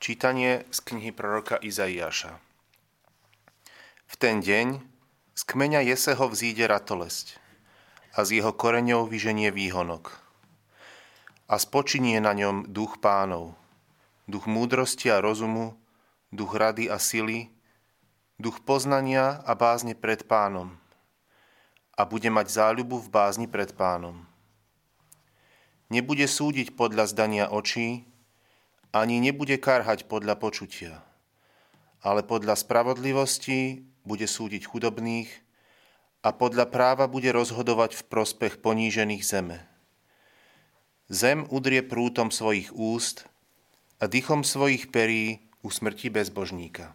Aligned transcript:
Čítanie 0.00 0.64
z 0.72 0.80
knihy 0.80 1.12
proroka 1.12 1.60
Izaiáša. 1.60 2.40
V 4.08 4.14
ten 4.16 4.40
deň 4.40 4.80
z 5.36 5.42
kmeňa 5.44 5.84
Jeseho 5.84 6.24
vzíde 6.24 6.64
ratolesť 6.72 7.36
a 8.16 8.24
z 8.24 8.40
jeho 8.40 8.56
koreňov 8.56 9.12
vyženie 9.12 9.52
výhonok. 9.52 10.16
A 11.52 11.60
spočinie 11.60 12.16
na 12.16 12.32
ňom 12.32 12.72
duch 12.72 12.96
pánov, 13.04 13.52
duch 14.24 14.48
múdrosti 14.48 15.12
a 15.12 15.20
rozumu, 15.20 15.76
duch 16.32 16.56
rady 16.56 16.88
a 16.88 16.96
sily, 16.96 17.52
duch 18.40 18.64
poznania 18.64 19.44
a 19.44 19.52
bázne 19.52 19.92
pred 19.92 20.24
pánom. 20.24 20.80
A 21.92 22.08
bude 22.08 22.32
mať 22.32 22.48
záľubu 22.48 23.04
v 23.04 23.12
bázni 23.12 23.44
pred 23.44 23.76
pánom. 23.76 24.24
Nebude 25.92 26.24
súdiť 26.24 26.72
podľa 26.72 27.04
zdania 27.04 27.52
očí, 27.52 28.08
ani 28.90 29.22
nebude 29.22 29.54
karhať 29.58 30.10
podľa 30.10 30.34
počutia, 30.38 31.02
ale 32.02 32.26
podľa 32.26 32.58
spravodlivosti 32.58 33.86
bude 34.02 34.26
súdiť 34.26 34.66
chudobných 34.66 35.30
a 36.26 36.34
podľa 36.34 36.68
práva 36.68 37.06
bude 37.06 37.30
rozhodovať 37.30 37.96
v 37.96 38.06
prospech 38.10 38.58
ponížených 38.58 39.22
zeme. 39.22 39.58
Zem 41.10 41.46
udrie 41.50 41.82
prútom 41.82 42.30
svojich 42.30 42.70
úst 42.74 43.26
a 43.98 44.06
dychom 44.06 44.46
svojich 44.46 44.94
perí 44.94 45.42
usmrtí 45.62 46.06
bezbožníka. 46.06 46.94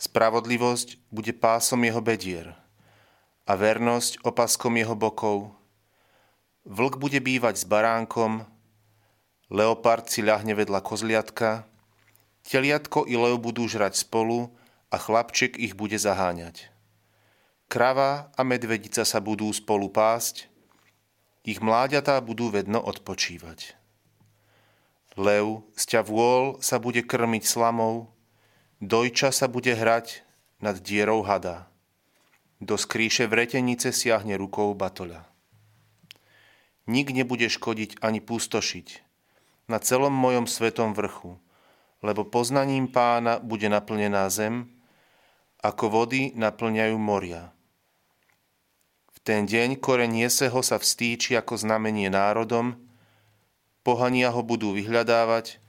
Spravodlivosť 0.00 0.96
bude 1.12 1.36
pásom 1.36 1.84
jeho 1.84 2.00
bedier 2.00 2.56
a 3.44 3.52
vernosť 3.52 4.24
opaskom 4.24 4.72
jeho 4.80 4.96
bokov. 4.96 5.52
Vlk 6.64 6.96
bude 6.96 7.20
bývať 7.20 7.60
s 7.60 7.64
baránkom, 7.68 8.48
Leopard 9.50 10.06
si 10.06 10.22
ľahne 10.22 10.54
vedľa 10.54 10.78
kozliatka, 10.78 11.66
teliatko 12.46 13.02
i 13.10 13.18
lev 13.18 13.42
budú 13.42 13.66
žrať 13.66 13.98
spolu 13.98 14.54
a 14.94 14.96
chlapček 14.96 15.58
ich 15.58 15.74
bude 15.74 15.98
zaháňať. 15.98 16.70
Krava 17.66 18.30
a 18.38 18.42
medvedica 18.46 19.02
sa 19.02 19.18
budú 19.18 19.50
spolu 19.50 19.90
pásť, 19.90 20.46
ich 21.42 21.58
mláďatá 21.58 22.22
budú 22.22 22.54
vedno 22.54 22.78
odpočívať. 22.78 23.74
Lev 25.18 25.66
z 25.74 25.82
ťa 25.94 26.00
vôľ 26.06 26.62
sa 26.62 26.78
bude 26.78 27.02
krmiť 27.02 27.42
slamou, 27.42 28.14
dojča 28.78 29.34
sa 29.34 29.50
bude 29.50 29.74
hrať 29.74 30.22
nad 30.62 30.78
dierou 30.78 31.26
hada. 31.26 31.66
Do 32.62 32.78
skrýše 32.78 33.26
vretenice 33.26 33.90
siahne 33.90 34.38
rukou 34.38 34.70
batoľa. 34.78 35.26
Nik 36.86 37.10
nebude 37.10 37.50
škodiť 37.50 37.98
ani 37.98 38.22
pustošiť, 38.22 39.09
na 39.70 39.78
celom 39.78 40.10
mojom 40.10 40.50
svetom 40.50 40.90
vrchu, 40.90 41.38
lebo 42.02 42.26
poznaním 42.26 42.90
pána 42.90 43.38
bude 43.38 43.70
naplnená 43.70 44.26
zem, 44.26 44.66
ako 45.62 46.02
vody 46.02 46.34
naplňajú 46.34 46.96
moria. 46.98 47.54
V 49.14 49.18
ten 49.22 49.46
deň 49.46 49.78
koreň 49.78 50.26
Jeseho 50.26 50.58
sa 50.66 50.82
vstýči 50.82 51.38
ako 51.38 51.54
znamenie 51.54 52.10
národom, 52.10 52.74
pohania 53.86 54.34
ho 54.34 54.42
budú 54.42 54.74
vyhľadávať 54.74 55.62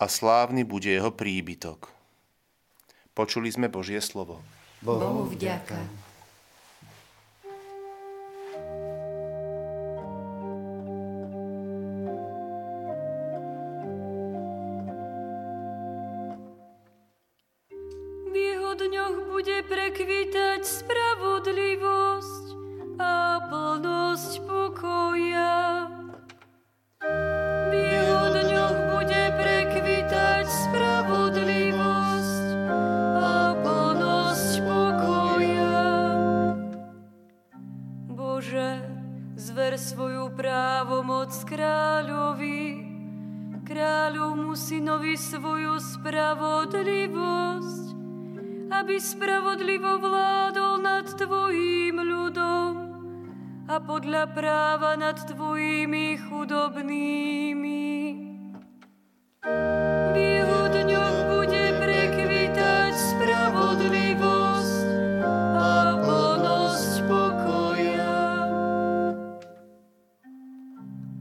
a 0.00 0.08
slávny 0.08 0.64
bude 0.64 0.88
jeho 0.88 1.12
príbytok. 1.12 1.92
Počuli 3.12 3.52
sme 3.52 3.68
Božie 3.68 4.00
slovo. 4.00 4.40
Bohu 4.80 5.28
vďaka. 5.28 5.76
Prekvitať 19.72 20.68
spravodlivosť 20.68 22.44
a 23.00 23.40
plnosť 23.48 24.44
pokoja. 24.44 25.88
V 27.00 27.72
jeho 27.72 28.24
dňoch 28.36 28.78
bude 28.92 29.24
prekvitať 29.32 30.44
spravodlivosť 30.44 32.44
a 33.16 33.56
plnosť 33.64 34.60
pokoja. 34.60 35.88
Bože, 38.12 38.84
zver 39.40 39.80
svoju 39.80 40.36
právomoc 40.36 41.32
kráľovi, 41.48 42.92
kráľovmu 43.64 44.52
synovi 44.52 45.16
svoju 45.16 45.80
spravodlivosť, 45.80 48.01
aby 48.72 48.96
spravodlivo 48.96 50.00
vládol 50.00 50.80
nad 50.80 51.04
Tvojím 51.04 52.00
ľudom 52.00 52.72
a 53.68 53.76
podľa 53.76 54.32
práva 54.32 54.96
nad 54.96 55.20
Tvojimi 55.20 56.16
chudobnými. 56.16 57.84
V 60.12 60.16
jeho 60.16 60.62
dňoch 60.72 61.18
bude 61.36 61.64
prekvitať 61.84 62.92
spravodlivosť 62.96 64.84
a 65.52 66.00
plnosť 66.00 66.92
pokoja. 67.04 68.16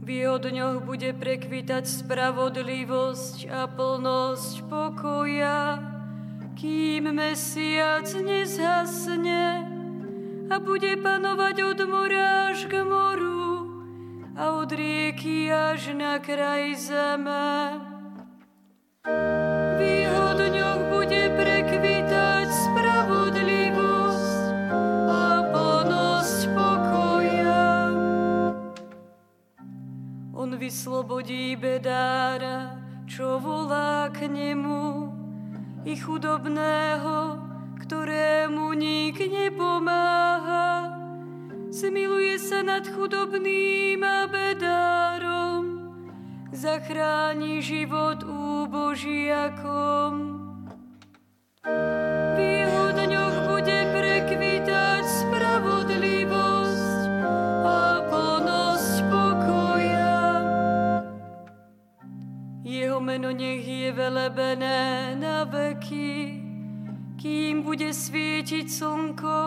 V 0.02 0.08
jeho 0.08 0.38
dňoch 0.40 0.88
bude 0.88 1.12
prekvitať 1.20 1.84
spravodlivosť 1.84 3.52
a 3.52 3.68
plnosť 3.68 4.54
pokoja 4.72 5.91
kým 6.62 7.10
mesiac 7.10 8.06
nezhasne 8.22 9.66
a 10.46 10.56
bude 10.62 10.94
panovať 11.02 11.58
od 11.74 11.80
mora 11.90 12.54
až 12.54 12.70
k 12.70 12.86
moru 12.86 13.66
a 14.38 14.62
od 14.62 14.70
rieky 14.70 15.50
až 15.50 15.98
na 15.98 16.22
kraj 16.22 16.78
zeme. 16.78 17.82
V 19.74 19.82
bude 20.86 21.24
prekvitať 21.34 22.46
spravodlivosť 22.46 24.42
a 25.10 25.42
plnosť 25.50 26.40
pokoja. 26.54 27.74
On 30.38 30.54
vyslobodí 30.62 31.58
bedára, 31.58 32.78
čo 33.10 33.42
volá 33.42 34.14
k 34.14 34.30
nemu 34.30 35.11
i 35.86 35.98
chudobného, 35.98 37.38
ktorému 37.82 38.74
nik 38.78 39.18
nepomáha. 39.18 40.94
Zmiluje 41.72 42.36
sa 42.38 42.62
nad 42.62 42.86
chudobným 42.86 44.04
a 44.04 44.28
bedárom, 44.30 45.90
zachráni 46.54 47.64
život 47.64 48.22
úbožiakom. 48.28 50.41
Jeho 62.82 62.98
meno 62.98 63.30
nech 63.30 63.62
je 63.62 63.94
velebené 63.94 65.14
na 65.14 65.46
veky, 65.46 66.42
kým 67.14 67.62
bude 67.62 67.94
svietiť 67.94 68.66
slnko, 68.66 69.38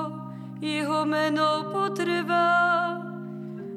jeho 0.62 1.02
meno 1.02 1.66
potrvá. 1.74 2.94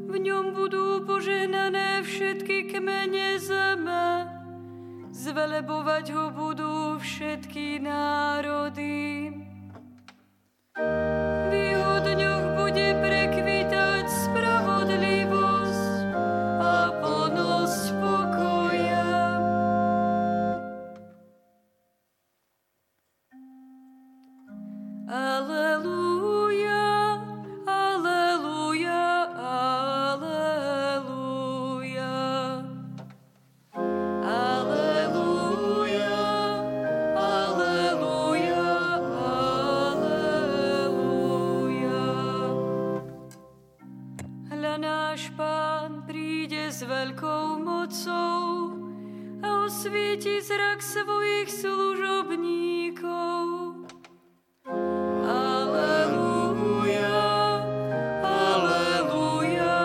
V 0.05 0.13
ňom 0.13 0.53
budú 0.53 1.01
požehnané 1.09 2.05
všetky 2.05 2.69
kmene 2.69 3.41
zeme, 3.41 4.29
zvelebovať 5.09 6.05
ho 6.13 6.29
budú 6.29 7.01
všetky 7.01 7.81
národy. 7.81 9.33
V 11.49 11.51
jeho 11.57 11.95
dňoch 12.05 12.45
bude 12.61 12.87
prekvitať 13.01 13.56
náš 45.17 45.33
Pán 45.33 46.05
príde 46.05 46.69
s 46.69 46.85
veľkou 46.85 47.57
mocou 47.65 48.69
a 49.41 49.65
osvieti 49.65 50.37
zrak 50.37 50.77
svojich 50.77 51.49
služobníkov. 51.49 53.41
Aleluja, 55.25 57.17
aleluja. 58.21 59.81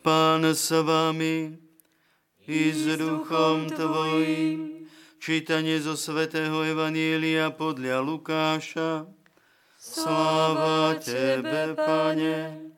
Pán 0.00 0.48
s 0.48 0.72
vami 0.72 1.60
i 2.48 2.72
s 2.72 2.88
duchom 2.96 3.68
tvojim, 3.68 4.88
čítanie 5.20 5.76
zo 5.76 5.92
svätého 5.92 6.64
Evanielia 6.64 7.52
podľa 7.52 8.00
Lukáša, 8.00 9.20
Sláva 9.82 10.94
Tebe, 10.94 11.74
Pane. 11.74 12.70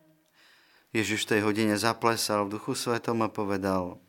Ježiš 0.89 1.29
v 1.29 1.37
tej 1.37 1.41
hodine 1.45 1.77
zaplesal 1.77 2.49
v 2.49 2.57
duchu 2.57 2.73
svetom 2.73 3.21
a 3.21 3.29
povedal 3.29 4.01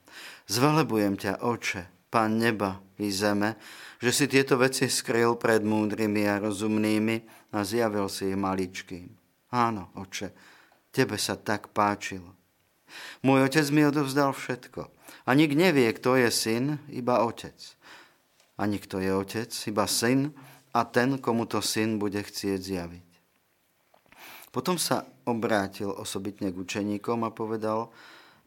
Zvelebujem 0.48 1.20
ťa, 1.20 1.44
oče, 1.44 1.92
Pán 2.08 2.40
neba 2.40 2.80
i 2.96 3.12
zeme, 3.12 3.60
že 4.00 4.16
si 4.16 4.26
tieto 4.32 4.56
veci 4.56 4.88
skryl 4.88 5.36
pred 5.36 5.60
múdrymi 5.60 6.24
a 6.24 6.40
rozumnými 6.40 7.52
a 7.52 7.68
zjavil 7.68 8.08
si 8.08 8.32
ich 8.32 8.40
maličkým. 8.40 9.12
Áno, 9.52 9.92
oče, 10.00 10.32
Tebe 10.96 11.20
sa 11.20 11.36
tak 11.36 11.76
páčilo. 11.76 12.32
Môj 13.28 13.52
otec 13.52 13.68
mi 13.76 13.84
odovzdal 13.84 14.32
všetko. 14.32 14.88
A 15.28 15.36
nik 15.36 15.52
nevie, 15.52 15.92
kto 15.92 16.16
je 16.16 16.32
syn, 16.32 16.80
iba 16.88 17.28
otec. 17.28 17.60
A 18.56 18.64
nikto 18.64 19.04
je 19.04 19.12
otec, 19.12 19.52
iba 19.68 19.84
syn 19.84 20.32
a 20.76 20.84
ten, 20.84 21.16
komu 21.24 21.48
to 21.48 21.64
syn 21.64 21.96
bude 21.96 22.20
chcieť 22.20 22.60
zjaviť. 22.60 23.08
Potom 24.52 24.76
sa 24.76 25.08
obrátil 25.24 25.92
osobitne 25.92 26.52
k 26.52 26.60
učeníkom 26.60 27.24
a 27.24 27.32
povedal, 27.32 27.96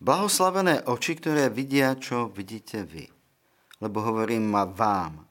blahoslavené 0.00 0.84
oči, 0.88 1.16
ktoré 1.16 1.48
vidia, 1.48 1.96
čo 1.96 2.28
vidíte 2.28 2.84
vy. 2.84 3.08
Lebo 3.80 4.04
hovorím 4.04 4.44
ma 4.44 4.69
vám. 4.69 5.25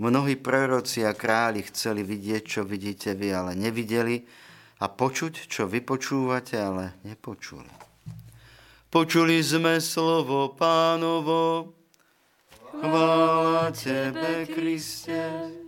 Mnohí 0.00 0.40
proroci 0.40 1.04
a 1.04 1.12
králi 1.12 1.64
chceli 1.68 2.00
vidieť, 2.00 2.42
čo 2.44 2.60
vidíte 2.64 3.12
vy, 3.12 3.28
ale 3.34 3.52
nevideli 3.52 4.24
a 4.80 4.86
počuť, 4.86 5.50
čo 5.50 5.68
vy 5.68 5.84
počúvate, 5.84 6.56
ale 6.56 6.96
nepočuli. 7.04 7.72
Počuli 8.88 9.36
sme 9.44 9.82
slovo 9.84 10.56
pánovo, 10.56 11.74
Chvála 12.78 13.74
Tebe, 13.74 14.46
Kriste. 14.46 15.67